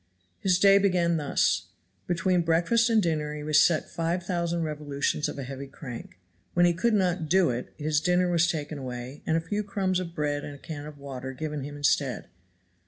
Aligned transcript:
His 0.39 0.57
day 0.57 0.79
began 0.79 1.17
thus: 1.17 1.67
Between 2.07 2.41
breakfast 2.41 2.89
and 2.89 3.03
dinner 3.03 3.35
he 3.35 3.43
was 3.43 3.59
set 3.59 3.87
five 3.87 4.23
thousand 4.23 4.63
revolutions 4.63 5.29
of 5.29 5.37
a 5.37 5.43
heavy 5.43 5.67
crank; 5.67 6.17
when 6.55 6.65
he 6.65 6.73
could 6.73 6.95
not 6.95 7.29
do 7.29 7.51
it 7.51 7.71
his 7.77 8.01
dinner 8.01 8.27
was 8.27 8.47
taken 8.47 8.79
away 8.79 9.21
and 9.27 9.37
a 9.37 9.41
few 9.41 9.63
crumbs 9.63 9.99
of 9.99 10.15
bread 10.15 10.43
and 10.43 10.55
a 10.55 10.57
can 10.57 10.87
of 10.87 10.97
water 10.97 11.33
given 11.33 11.61
him 11.63 11.77
instead. 11.77 12.29